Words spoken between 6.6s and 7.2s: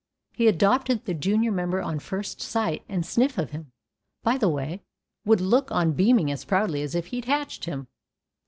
as if